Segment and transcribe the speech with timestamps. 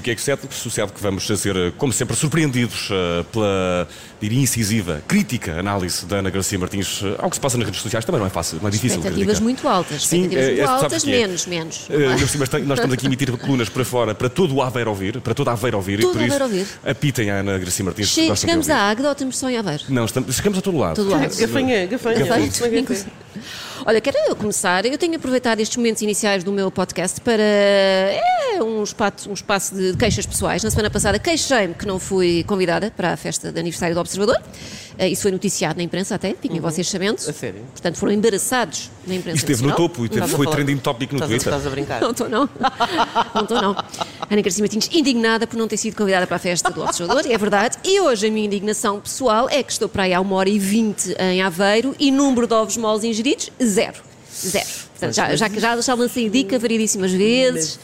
[0.00, 0.40] E o que é que sucede?
[0.50, 3.86] Sucede que vamos ser, eh, como sempre, surpreendidos uh, pela,
[4.18, 7.82] diria, incisiva, crítica análise da Ana Garcia Martins uh, ao que se passa nas redes
[7.82, 8.02] sociais.
[8.06, 8.96] Também não é fácil, não é difícil.
[8.96, 9.42] Expectativas criticar.
[9.42, 10.06] muito altas.
[10.06, 11.88] Sim, Expectativas é, muito é, altas, menos, menos.
[11.90, 15.34] Uh, nós estamos aqui a emitir colunas para fora, para todo o Aveiro ouvir, para
[15.34, 16.66] toda a Aveiro ouvir, Todo e por isso ouvir.
[16.82, 18.08] apitem a Ana Garcia Martins.
[18.08, 19.82] Che- chegamos à Águeda ou estamos só em Aveiro?
[19.90, 20.96] Não, estamos, chegamos a todo lado.
[20.96, 21.36] Todo lado.
[21.36, 22.20] Gafanha, gafanha.
[22.20, 23.04] É que é?
[23.84, 24.84] Olha, quero eu começar.
[24.84, 28.20] Eu tenho aproveitado estes momentos iniciais do meu podcast para é,
[28.62, 30.62] um, espaço, um espaço de queixas pessoais.
[30.62, 34.40] Na semana passada queixei-me que não fui convidada para a festa de aniversário do Observador.
[35.02, 37.14] Eh, Isso foi noticiado na imprensa até, fiquem vocês sabendo.
[37.26, 37.62] A sério?
[37.72, 39.88] Portanto, foram embaraçados na imprensa Esteve no nacional.
[39.88, 41.52] topo e teve- a foi trending topic no estás a- Twitter.
[41.54, 42.00] Estás a brincar?
[42.02, 42.46] Não estou, não.
[43.34, 43.70] Não estou, não.
[44.30, 47.38] Ana Garcia Martins, indignada por não ter sido convidada para a festa do Observador, é
[47.38, 47.78] verdade.
[47.82, 50.58] E hoje a minha indignação pessoal é que estou para aí há uma hora e
[50.58, 54.02] vinte em Aveiro e número de ovos moles ingeridos, zero.
[54.34, 54.66] Zero.
[54.90, 57.78] Portanto, já, já, já, já lancei dica variedíssimas vezes.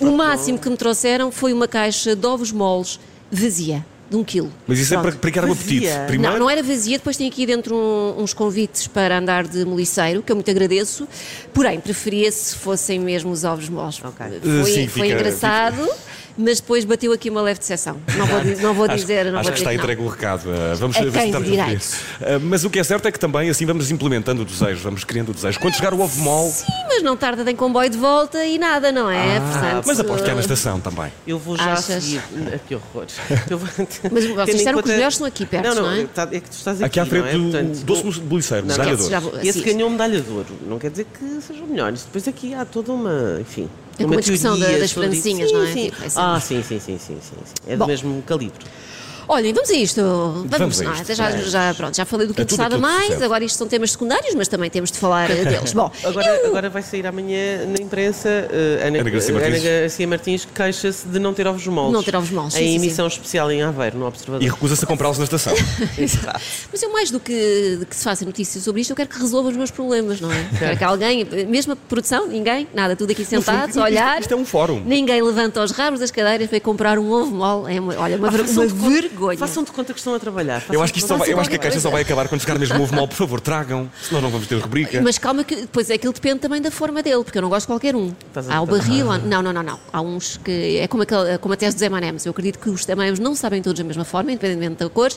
[0.00, 4.52] O máximo que me trouxeram foi uma caixa de ovos moles vazia, de um quilo.
[4.66, 5.12] Mas isso é Pronto.
[5.12, 5.86] para brincar o apetite.
[5.86, 6.04] Vazia.
[6.06, 9.64] Primeiro, Não, não era vazia, depois tem aqui dentro um- uns convites para andar de
[9.64, 11.08] moliceiro, que eu muito agradeço,
[11.52, 14.00] porém preferia se fossem mesmo os ovos moles.
[14.04, 14.26] Ok.
[14.40, 15.88] Foi, Uh, sim, foi fica- engraçado,
[16.36, 17.96] mas depois bateu aqui uma leve decepção.
[18.16, 19.74] Não vou, não vou Acho, dizer, não acho vou que dizer está não.
[19.78, 20.42] entregue o recado.
[20.48, 21.60] Uh, vamos A ver se quem cumprir.
[21.60, 25.04] Uh, Mas o que é certo é que também assim vamos implementando o desejo, vamos
[25.04, 25.58] criando o desejo.
[25.60, 26.50] Quando chegar o ovo mole.
[26.50, 29.36] Sim, mas não tarda em comboio de volta e nada, não é?
[29.38, 31.12] Ah, Portanto, mas aposto que é na estação também.
[31.26, 32.02] Eu vou já Achas?
[32.04, 32.22] seguir.
[32.52, 33.06] Ah, Que horror.
[33.50, 33.68] Eu vou-
[34.10, 36.04] Mas vocês disseram que os melhores são aqui perto, não, não, é?
[36.06, 37.62] tá- é que tu estás aqui, Aqui à frente não é?
[37.62, 39.30] do Portanto, doce boliceiro, Não, medalha de esquece, já ouro.
[39.38, 40.46] vou- Esse ganhou medalha de ouro.
[40.66, 42.04] Não quer dizer que sejam melhores.
[42.04, 43.68] Depois aqui há toda uma, enfim,
[43.98, 45.72] É como uma a discussão das francinhas, não é?
[45.72, 45.90] Sim.
[45.90, 47.16] Tipo, ah, sim, sim, sim, sim.
[47.66, 48.64] É do mesmo calibre.
[49.28, 50.00] Olhem, vamos a isto.
[50.02, 51.14] Vamos, Vamos a isto.
[51.14, 53.24] Já, já, pronto, já falei do que É interessava que mais, sucede.
[53.24, 55.72] agora isto são temas secundários, mas também temos de falar deles.
[55.72, 59.62] Bom, Agora, agora vai sair amanhã na imprensa eh, Ana, Ana Garcia Ana Martins.
[59.64, 61.92] Garcia Martins queixa-se de não ter ovos moles.
[61.92, 64.42] Não ter ovos moles, sim, Em sim, emissão especial em Aveiro, no Observador.
[64.42, 65.54] E recusa-se a comprá-los na estação.
[66.72, 69.18] Mas eu mais do que, de que se faça notícias sobre isto, eu quero que
[69.18, 70.48] resolva os meus problemas, não é?
[70.58, 74.20] Quero que alguém, mesmo a produção, ninguém, nada, tudo aqui sentados, olhar.
[74.20, 74.82] Isto é um fórum.
[74.84, 77.74] Ninguém levanta os rabos das cadeiras para ir comprar um ovo mole.
[77.76, 79.38] É uma, olha, uma, Façam uma de conta- vergonha.
[79.38, 80.62] Façam de conta que estão a trabalhar.
[80.70, 82.40] Eu acho que, isto só vai- eu acho que a caixa só vai acabar quando
[82.40, 83.08] chegar mesmo o ovo mole.
[83.08, 85.00] Por favor, tragam, senão não vamos ter rubrica.
[85.00, 87.72] Mas calma que depois aquilo depende também da forma dele, porque eu não gosto de
[87.72, 88.12] qualquer um.
[88.48, 89.80] Há o barril, há- não, não, não, não.
[89.92, 92.26] Há uns que é como, aquele, como a tese dos M&M's.
[92.26, 95.10] Eu acredito que os M&M's não sabem todos da mesma forma, independentemente da cor,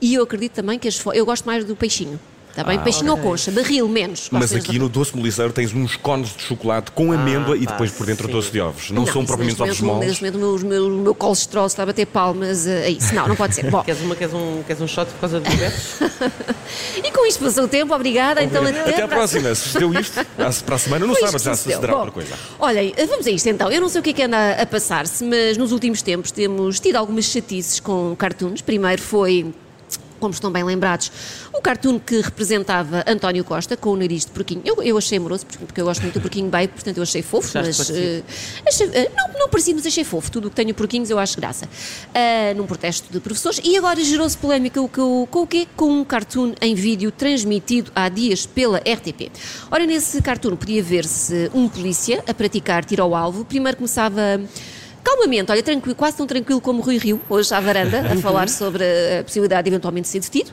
[0.00, 2.18] e eu acredito também que as fo- eu gosto mais do peixinho.
[2.56, 2.80] Está bem?
[2.80, 4.28] peixinho ou concha, barril menos.
[4.30, 7.90] Mas aqui no doce moliceiro tens uns cones de chocolate com amêndoa e pá, depois
[7.90, 8.32] por dentro sim.
[8.32, 8.90] doce de ovos.
[8.90, 10.08] Não, são isso propriamente ovos moles.
[10.08, 13.14] Neste momento o meu, meu, o meu colesterol está a bater palmas a isso.
[13.14, 13.68] Não, não pode ser.
[13.70, 16.00] Bom, Queres, uma, queres, um, queres um shot por causa do diabetes?
[17.04, 18.42] e com isto passou o tempo, obrigada.
[18.42, 19.52] Então até, Até à próxima.
[19.54, 20.24] Se sucedeu isto,
[20.64, 21.94] para a semana, não isto já sucederá sucedeu.
[21.94, 22.34] outra coisa.
[22.58, 23.70] Olhem, vamos a isto então.
[23.70, 26.80] Eu não sei o que é que anda a passar-se, mas nos últimos tempos temos
[26.80, 28.62] tido algumas chatices com cartoons.
[28.62, 29.52] Primeiro foi.
[30.20, 31.10] Como estão bem lembrados,
[31.52, 34.62] o cartoon que representava António Costa com o nariz de porquinho.
[34.64, 37.58] Eu, eu achei amoroso, porque eu gosto muito do porquinho bacon, portanto eu achei fofo,
[37.58, 37.98] Achaste mas.
[37.98, 38.22] eh,
[38.66, 40.30] achei- eh, não, não parecido, mas achei fofo.
[40.30, 41.68] Tudo o que tenho porquinhos eu acho graça.
[42.14, 43.60] Ah, num protesto de professores.
[43.64, 45.66] E agora gerou-se polémica o o- com o quê?
[45.76, 49.30] Com um cartoon em vídeo transmitido há dias pela RTP.
[49.70, 53.44] Ora, nesse cartoon podia ver-se um polícia a praticar tiro ao alvo.
[53.44, 54.40] Primeiro começava.
[55.06, 58.82] Calmamente, olha, tranquilo, quase tão tranquilo como Rui Rio, hoje à varanda, a falar sobre
[59.20, 60.50] a possibilidade de eventualmente ser detido.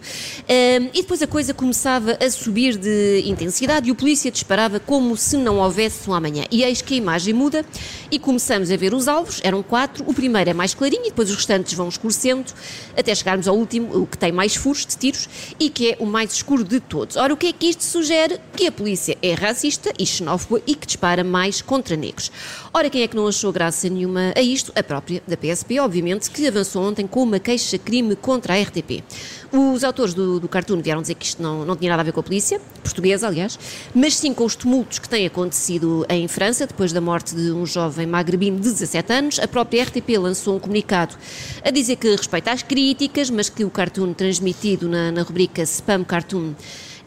[0.48, 5.18] Ahm, e depois a coisa começava a subir de intensidade e o polícia disparava como
[5.18, 6.44] se não houvesse um amanhã.
[6.52, 7.66] E eis que a imagem muda
[8.12, 10.04] e começamos a ver os alvos, eram quatro.
[10.08, 12.54] O primeiro é mais clarinho e depois os restantes vão escurecendo
[12.96, 15.28] até chegarmos ao último, o que tem mais furos de tiros
[15.60, 17.16] e que é o mais escuro de todos.
[17.16, 18.40] Ora, o que é que isto sugere?
[18.56, 22.32] Que a polícia é racista e xenófoba e que dispara mais contra negros.
[22.72, 24.72] Ora, quem é que não achou graça nenhuma a isto?
[24.76, 29.04] A própria da PSP, obviamente, que avançou ontem com uma queixa-crime contra a RTP.
[29.52, 32.12] Os autores do, do cartoon vieram dizer que isto não, não tinha nada a ver
[32.12, 33.58] com a polícia, portuguesa, aliás,
[33.94, 37.66] mas sim com os tumultos que têm acontecido em França, depois da morte de um
[37.66, 39.40] jovem magrebino de 17 anos.
[39.40, 41.16] A própria RTP lançou um comunicado
[41.64, 46.04] a dizer que respeita as críticas, mas que o cartoon transmitido na, na rubrica Spam
[46.04, 46.54] Cartoon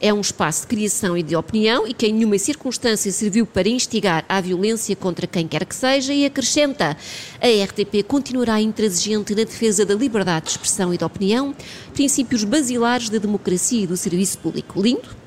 [0.00, 3.68] é um espaço de criação e de opinião e que em nenhuma circunstância serviu para
[3.68, 6.96] instigar à violência contra quem quer que seja e acrescenta
[7.40, 11.54] a RTP continuará intransigente na defesa da liberdade de expressão e de opinião,
[11.94, 14.80] princípios basilares da democracia e do serviço público.
[14.80, 15.25] Lindo?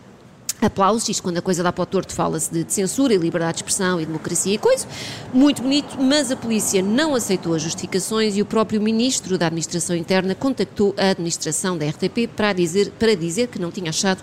[0.61, 3.53] Aplausos, isto quando a coisa dá para o torto fala-se de, de censura e liberdade
[3.53, 4.85] de expressão e democracia e coisa,
[5.33, 9.95] muito bonito, mas a polícia não aceitou as justificações e o próprio ministro da Administração
[9.95, 14.21] Interna contactou a administração da RTP para dizer, para dizer que não tinha achado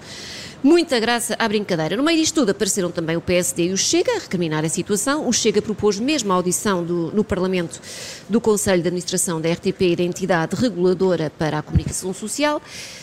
[0.67, 1.97] Muita graça à brincadeira.
[1.97, 5.29] No meio disto tudo apareceram também o PSD e o Chega a recriminar a situação.
[5.29, 7.81] O Chega propôs mesmo a audição do, no Parlamento
[8.29, 12.61] do Conselho de Administração da RTP e da entidade reguladora para a comunicação social.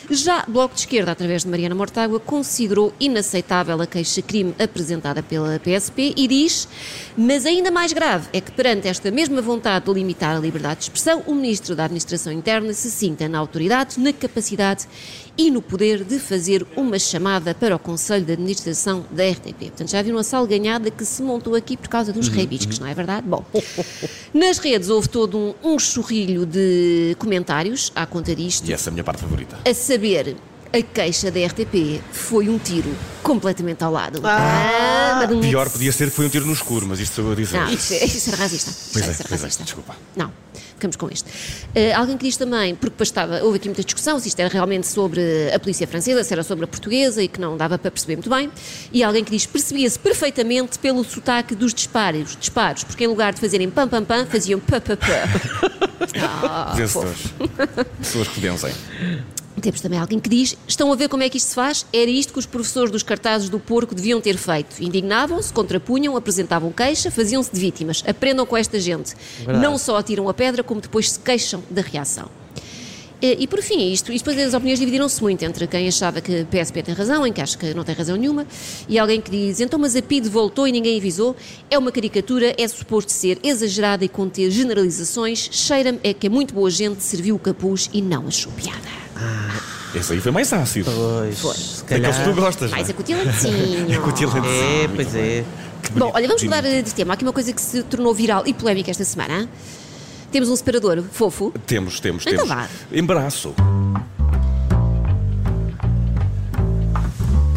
[0.10, 6.13] Já Bloco de Esquerda, através de Mariana Mortágua, considerou inaceitável a queixa-crime apresentada pela PSP
[6.18, 6.68] e diz,
[7.16, 10.83] mas ainda mais grave é que perante esta mesma vontade de limitar a liberdade de
[10.83, 14.86] expressão, o Ministro da Administração Interna se sinta na autoridade, na capacidade
[15.38, 19.60] e no poder de fazer uma chamada para o Conselho de Administração da RTP.
[19.60, 22.86] Portanto, já viram a salganhada que se montou aqui por causa dos uhum, rebiscos, uhum.
[22.86, 23.28] não é verdade?
[23.28, 23.44] Bom,
[24.34, 28.68] nas redes houve todo um, um churrilho de comentários à conta disto.
[28.68, 29.58] E essa é a minha parte favorita.
[29.66, 30.36] A saber,
[30.74, 34.20] a queixa da RTP foi um tiro completamente ao lado.
[34.24, 37.31] Ah, ah pior podia ser que foi um tiro no escuro, mas isto sou eu
[37.31, 37.60] a dizer.
[37.60, 38.72] Não, isso, isso era racista.
[38.92, 39.96] Pois é, pois é, desculpa.
[40.16, 40.31] Não
[40.84, 41.30] ficamos com este.
[41.30, 44.50] Uh, alguém que diz também, porque depois estava, houve aqui muita discussão se isto era
[44.50, 45.22] realmente sobre
[45.54, 48.30] a polícia francesa, se era sobre a portuguesa e que não dava para perceber muito
[48.30, 48.52] bem.
[48.92, 53.40] E alguém que diz percebia-se perfeitamente pelo sotaque dos disparos, disparos, porque em lugar de
[53.40, 56.74] fazerem pam pam pam, faziam pá pá pá.
[56.76, 57.34] Vencedores.
[58.00, 58.74] Pessoas que vencem.
[59.62, 61.86] Temos também alguém que diz: estão a ver como é que isto se faz?
[61.94, 64.82] Era isto que os professores dos cartazes do porco deviam ter feito.
[64.82, 68.04] Indignavam-se, contrapunham, apresentavam queixa, faziam-se de vítimas.
[68.08, 69.14] Aprendam com esta gente.
[69.38, 69.60] Verdade.
[69.60, 72.30] Não só atiram a pedra, como depois se queixam da reação.
[73.24, 76.42] E, e por fim, isto, isto depois as opiniões dividiram-se muito entre quem achava que
[76.42, 78.46] a PSP tem razão, em que acha que não tem razão nenhuma,
[78.90, 81.34] e alguém que diz, então mas a PID voltou e ninguém avisou,
[81.72, 86.54] é uma caricatura, é suposto ser exagerada e conter generalizações, cheira-me é que é muito
[86.54, 89.03] boa gente serviu o capuz e não achou piada.
[89.24, 89.60] Ah,
[89.96, 90.92] esse aí foi mais ácido.
[90.92, 91.56] Pois, foi.
[91.56, 92.72] Se que tu gostas.
[92.72, 93.98] Mais acutilantezinho.
[93.98, 94.44] acutilantezinho.
[94.84, 95.44] É, pois é.
[95.96, 97.14] Bom, olha, vamos mudar de tema.
[97.14, 99.48] Há aqui uma coisa que se tornou viral e polémica esta semana.
[100.31, 101.54] Temos um separador fofo.
[101.68, 102.50] Temos, temos, então temos.
[102.50, 102.68] Vá.
[102.92, 103.54] Embaraço.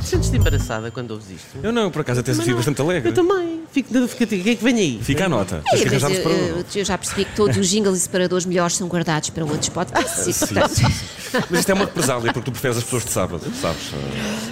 [0.07, 1.59] Sentes-te embaraçada quando ouves isto?
[1.63, 3.09] Eu não, por acaso até fico bastante alegre.
[3.09, 3.63] Eu também.
[3.73, 5.01] Fico, fico, o que é que vem aí?
[5.03, 5.63] Fica a nota.
[5.67, 8.87] É, mas eu, eu, eu, já percebi que todos os jingles e separadores melhores são
[8.87, 10.37] guardados para outros podcasts.
[10.37, 10.93] sim, portanto...
[11.51, 13.91] Mas isto é uma represália, porque tu preferes as pessoas de sábado, sabes?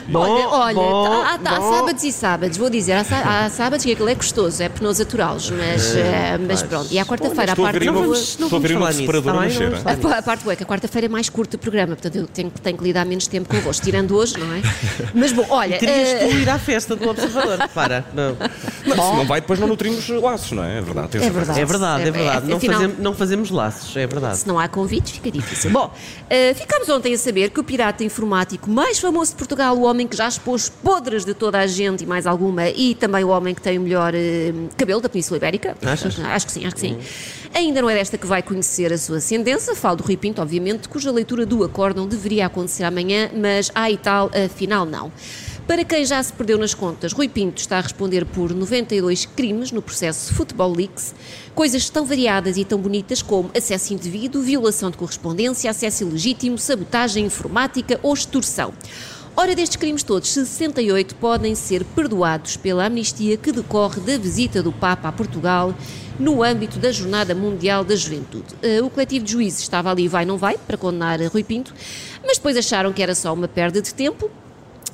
[0.09, 3.85] Bom, olha, olha bom, há, há, há, sábados e sábados, vou dizer, há, há sábados
[3.85, 6.93] que aquilo é gostoso, é penoso aturá-los, mas, é, mas pronto.
[6.93, 7.85] E à quarta-feira, a parte.
[7.85, 9.73] Não vamos, não estou a ver um separador a mexer.
[9.75, 12.27] A, a parte boa é que a quarta-feira é mais curto o programa, portanto eu
[12.27, 14.63] tenho, tenho que lidar menos tempo convosco, tirando hoje, não é?
[15.15, 15.79] Mas bom, olha.
[15.79, 16.29] Terias uh...
[16.29, 18.05] tu ir à festa do Observador, para.
[18.13, 18.37] Não.
[18.87, 20.79] Mas se não vai, depois não nutrimos laços, não é?
[20.79, 21.17] É verdade.
[21.19, 21.61] É verdade.
[21.61, 22.47] É verdade, é, é verdade.
[22.49, 24.39] Não, afinal, fazemos, não fazemos laços, é verdade.
[24.39, 25.71] Se não há convites, fica difícil.
[25.71, 29.83] Bom, uh, ficámos ontem a saber que o pirata informático mais famoso de Portugal, o
[29.83, 33.29] homem que já expôs podres de toda a gente e mais alguma, e também o
[33.29, 35.77] homem que tem o melhor uh, cabelo da Península Ibérica.
[35.85, 36.19] Achas?
[36.19, 36.99] Acho que sim, acho que sim.
[37.55, 40.89] Ainda não é desta que vai conhecer a sua ascendência, falo do Rui Pinto, obviamente,
[40.89, 45.13] cuja leitura do acórdão deveria acontecer amanhã, mas há e tal, afinal não.
[45.67, 49.73] Para quem já se perdeu nas contas, Rui Pinto está a responder por 92 crimes
[49.73, 51.15] no processo Futebol Leaks,
[51.55, 57.25] coisas tão variadas e tão bonitas como acesso indevido, violação de correspondência, acesso ilegítimo, sabotagem
[57.25, 58.75] informática ou extorsão.
[59.35, 64.71] Ora, destes crimes todos, 68 podem ser perdoados pela amnistia que decorre da visita do
[64.71, 65.75] Papa a Portugal
[66.21, 68.55] no âmbito da Jornada Mundial da Juventude.
[68.63, 71.75] Eh, o coletivo de juízes estava ali, vai, não vai, para condenar Rui Pinto,
[72.23, 74.31] mas depois acharam que era só uma perda de tempo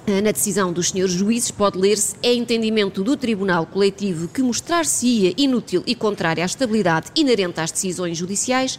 [0.06, 5.82] na decisão dos senhores juízes pode ler-se é entendimento do Tribunal Coletivo que mostrar-se-ia inútil
[5.86, 8.78] e contrária à estabilidade inerente às decisões judiciais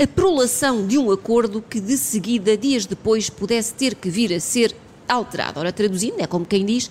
[0.00, 4.40] a prolação de um acordo que de seguida, dias depois, pudesse ter que vir a
[4.40, 4.74] ser
[5.08, 5.58] alterado.
[5.58, 6.90] Ora, traduzindo, é como quem diz,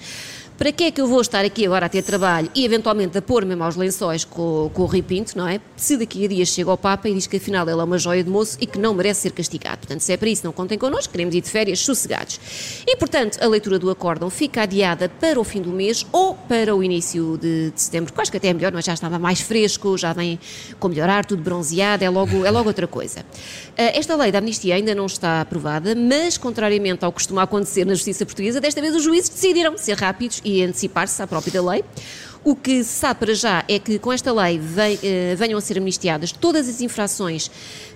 [0.58, 3.22] para que é que eu vou estar aqui agora a ter trabalho e eventualmente a
[3.22, 5.62] pôr-me aos lençóis com, com o Ripinto, não é?
[5.76, 8.24] Se daqui a dias chega ao Papa e diz que afinal ele é uma joia
[8.24, 9.78] de moço e que não merece ser castigado.
[9.78, 12.40] Portanto, se é para isso, não contem connosco, queremos ir de férias sossegados.
[12.88, 16.76] E, portanto, a leitura do acórdão fica adiada para o fim do mês ou para
[16.76, 19.42] o início de, de setembro, que acho que até é melhor, mas já estava mais
[19.42, 20.40] fresco, já vem
[20.80, 23.24] com melhorar, tudo bronzeado, é logo, é logo outra coisa.
[23.76, 27.86] Eh, esta lei da amnistia ainda não está aprovada, mas, contrariamente ao que costuma acontecer
[27.86, 31.84] na justiça portuguesa, desta vez os juízes decidiram ser rápidos e antecipar-se à própria lei.
[32.44, 34.62] O que se sabe para já é que com esta lei
[35.04, 37.52] eh, venham a ser amnistiadas todas as infrações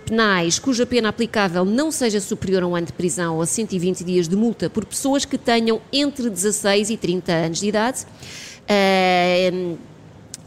[0.06, 4.04] penais cuja pena aplicável não seja superior a um ano de prisão ou a 120
[4.04, 8.06] dias de multa por pessoas que tenham entre 16 e 30 anos de idade.
[8.64, 9.78] Uh,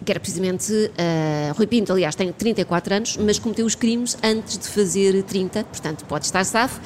[0.04, 4.58] que era precisamente uh, Rui Pinto, aliás, tem 34 anos, mas cometeu os crimes antes
[4.58, 6.78] de fazer 30, portanto pode estar safo.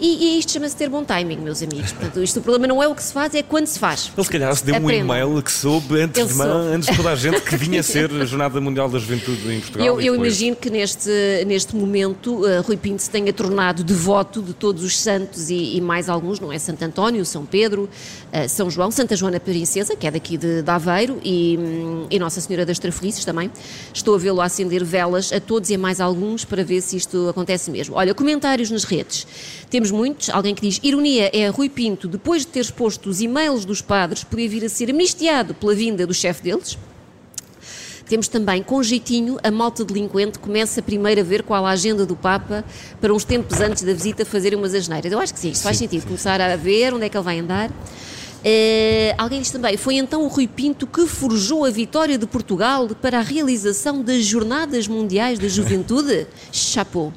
[0.00, 1.92] E, e isto chama-se ter bom timing, meus amigos.
[1.92, 4.10] Portanto, isto o problema não é o que se faz, é quando se faz.
[4.16, 7.10] Ele se calhar se deu um e-mail que soube antes de, man- antes de toda
[7.10, 9.86] a gente que vinha ser a Jornada Mundial da Juventude em Portugal.
[9.86, 11.10] Eu, eu imagino que neste,
[11.46, 15.80] neste momento uh, Rui Pinto se tenha tornado devoto de todos os santos e, e
[15.80, 16.58] mais alguns, não é?
[16.58, 17.82] Santo António, São Pedro,
[18.32, 22.18] uh, São João, Santa Joana Princesa, que é daqui de, de Aveiro, e, hum, e
[22.18, 23.50] Nossa Senhora das Trafelices também.
[23.92, 27.28] Estou a vê-lo acender velas a todos e a mais alguns para ver se isto
[27.28, 27.96] acontece mesmo.
[27.96, 29.26] Olha, comentários nas redes.
[29.68, 30.28] Temos muitos.
[30.30, 34.24] Alguém que diz: Ironia é Rui Pinto, depois de ter exposto os e-mails dos padres,
[34.24, 36.78] podia vir a ser amnistiado pela vinda do chefe deles.
[38.10, 42.16] Temos também, com jeitinho, a malta delinquente começa primeiro a ver qual a agenda do
[42.16, 42.64] Papa
[43.00, 45.12] para uns tempos antes da visita fazerem umas asneiras.
[45.12, 46.04] Eu acho que sim, isto faz sentido.
[46.06, 47.70] Começar a ver onde é que ele vai andar.
[48.42, 52.88] Eh, alguém diz também, foi então o Rui Pinto que forjou a vitória de Portugal
[53.00, 56.26] para a realização das Jornadas Mundiais da Juventude?
[56.50, 57.12] Chapeau.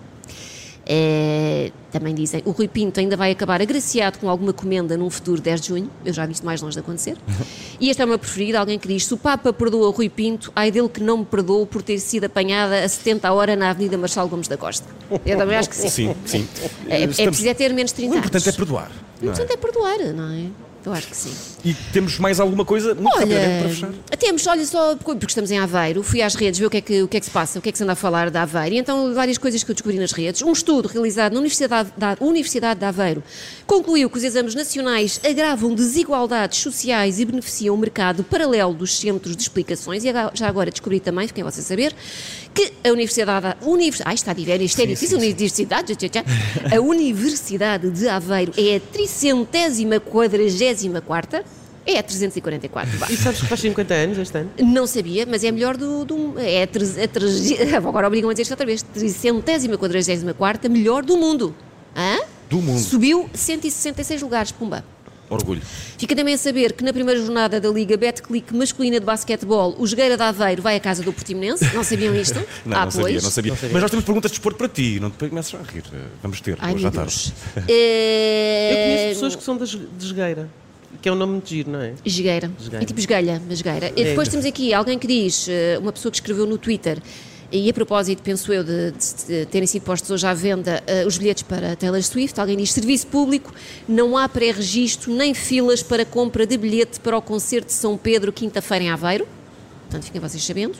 [0.86, 5.40] Eh, também dizem, o Rui Pinto ainda vai acabar agraciado com alguma comenda num futuro
[5.42, 5.90] 10 de junho.
[6.04, 7.18] Eu já vi isto mais longe de acontecer.
[7.80, 10.08] E este é o meu preferido, alguém que diz: se o Papa perdoa o Rui
[10.08, 13.58] Pinto, ai dele que não me perdoou por ter sido apanhada a 70 a hora
[13.58, 14.88] na Avenida Marçal Gomes da Costa.
[15.26, 15.90] Eu também acho que sim.
[15.90, 16.48] Sim, sim.
[16.88, 18.56] É, é preciso é ter menos de 30 O importante é anos.
[18.56, 18.92] perdoar.
[19.22, 19.34] O não é?
[19.34, 20.46] importante é perdoar, não é?
[20.86, 21.32] Eu acho que sim.
[21.64, 23.88] E temos mais alguma coisa muito rapidamente para fechar?
[23.88, 26.82] Olha, temos, olha só, porque estamos em Aveiro, fui às redes ver o que, é
[26.82, 28.30] que, o que é que se passa, o que é que se anda a falar
[28.30, 30.42] de Aveiro, e então várias coisas que eu descobri nas redes.
[30.42, 33.24] Um estudo realizado na Universidade, da Universidade de Aveiro
[33.66, 39.36] concluiu que os exames nacionais agravam desigualdades sociais e beneficiam o mercado paralelo dos centros
[39.38, 41.96] de explicações, e já agora descobri também, fiquem vocês a saber,
[42.54, 43.56] que a Universidade...
[43.62, 45.94] Univers, ai, está de ver, isto é difícil, Universidade,
[46.76, 50.73] a Universidade de Aveiro é a tricentésima quadragésima
[51.06, 51.44] quarta,
[51.86, 53.08] é a 344, vá.
[53.10, 54.50] E sabes que faz 50 anos este ano?
[54.60, 56.06] Não sabia, mas é melhor do.
[56.06, 58.82] do é a, agora obrigam a dizer isto outra vez.
[58.82, 61.54] Tricentésima, quadragésima quarta, melhor do mundo.
[61.96, 62.20] Hã?
[62.50, 62.80] Do mundo.
[62.80, 64.84] Subiu 166 lugares, pumba.
[65.30, 65.62] Orgulho.
[65.98, 69.88] Fica também a saber que na primeira jornada da Liga Betclic masculina de basquetebol, o
[69.88, 71.74] Jogueira de Aveiro vai à casa do Portimonense.
[71.74, 72.40] Não sabiam isto?
[72.66, 73.24] Não, ah, não sabia, pois.
[73.24, 75.84] não sabia, Mas nós temos perguntas de desporto para ti, não te começas a rir.
[76.22, 77.34] Vamos ter, Ai, hoje à tarde.
[77.56, 80.50] Eu conheço pessoas que são da de Jogueira,
[81.02, 81.94] que é um nome muito giro, não é?
[82.06, 82.50] Esgueira.
[82.60, 82.84] Esgueira.
[82.84, 83.92] É tipo esgueira, mas esgueira.
[83.96, 86.98] E depois temos aqui alguém que diz, eh, uma pessoa que escreveu no Twitter,
[87.52, 91.06] e a propósito, penso eu, de, de- de terem sido postos hoje à venda eh,
[91.06, 93.54] os bilhetes para Taylor Swift, alguém diz, serviço público,
[93.88, 98.32] não há pré-registro nem filas para compra de bilhete para o concerto de São Pedro,
[98.34, 99.28] quinta-feira em Aveiro.
[99.84, 100.74] Portanto, fiquem vocês sabendo.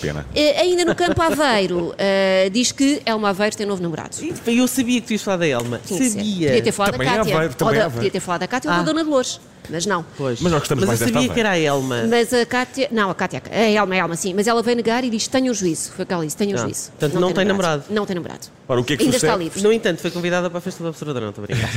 [0.00, 0.24] Pena.
[0.32, 4.16] Eh, ainda no campo Aveiro, eh, diz que Elma Aveiro tem novo namorado.
[4.46, 5.80] Eu sabia que tu ias falar da Elma.
[5.84, 6.10] Ser.
[6.10, 6.46] Sabia.
[6.50, 7.34] Podia ter falado Também da é Cátia.
[7.34, 7.96] Aveiro, também ou é da, Aveiro.
[7.98, 8.78] podia ter falado da Cátia ou Ah.
[8.78, 9.40] da Dona Dolores.
[9.70, 10.04] Mas não.
[10.16, 10.40] Pois.
[10.40, 12.04] Mas nós gostamos Mas mais eu desta sabia que era a Elma.
[12.08, 15.04] Mas a Cátia, não, a Cátia, a Elma, a Elma, sim, mas ela veio negar
[15.04, 15.92] e diz: tenho juízo.
[15.92, 16.90] Foi o que ela disse: tenho Ah, juízo.
[16.90, 17.84] portanto, não tem namorado.
[17.90, 18.46] Não tem namorado.
[18.68, 19.44] Ora, o que é que Ainda está sucede?
[19.44, 19.62] livre.
[19.62, 21.70] No entanto, foi convidada para a festa do Observador, não estou a brincar.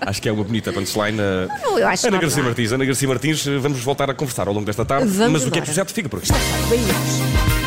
[0.02, 1.18] Acho que é uma bonita punchline.
[1.20, 2.42] eh, Não, eu acho Ana que não Garcia.
[2.42, 5.06] Martins, Ana Garcia Martins, eh, vamos voltar a conversar ao longo desta tarde.
[5.10, 5.84] Vamos mas o que é que embora.
[5.86, 6.28] sucede fica por aqui.
[6.68, 7.59] Beijos.